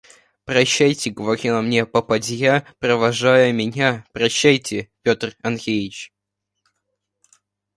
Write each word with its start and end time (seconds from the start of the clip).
«Прощайте,– 0.45 1.11
говорила 1.11 1.61
мне 1.61 1.85
попадья, 1.85 2.65
провожая 2.79 3.51
меня,– 3.51 4.03
прощайте, 4.13 4.89
Петр 5.03 5.37
Андреич. 5.43 6.11